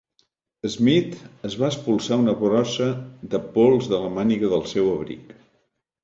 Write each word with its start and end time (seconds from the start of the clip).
Smith 0.75 1.11
es 1.49 1.57
va 1.63 1.67
espolsar 1.73 2.17
una 2.21 2.33
brossa 2.39 2.87
de 3.33 3.41
pols 3.57 3.91
de 3.91 3.99
la 4.05 4.09
màniga 4.15 4.49
del 4.55 4.65
seu 4.73 4.89
abric. 4.95 5.37